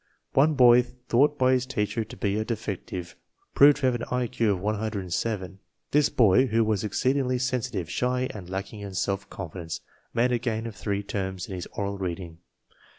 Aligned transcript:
One 0.33 0.55
boy, 0.55 0.81
thought 0.81 1.37
by 1.37 1.51
his 1.53 1.67
teacher 1.67 2.03
to 2.03 2.17
be 2.17 2.39
a 2.39 2.43
defective, 2.43 3.15
proved 3.53 3.77
to 3.77 3.85
have 3.85 3.93
an 3.93 4.01
IQ 4.07 4.49
of 4.53 4.59
107. 4.59 5.59
This 5.91 6.09
boy, 6.09 6.47
who 6.47 6.63
was 6.63 6.83
exceedingly 6.83 7.37
sensitive, 7.37 7.87
shy, 7.87 8.27
and 8.33 8.49
lack 8.49 8.73
ing 8.73 8.79
in 8.79 8.95
self 8.95 9.29
confidence, 9.29 9.81
made 10.11 10.31
a 10.31 10.39
gain 10.39 10.65
of 10.65 10.75
three 10.75 11.03
terms 11.03 11.47
in 11.47 11.53
his 11.53 11.67
oral 11.73 11.99
reading. 11.99 12.39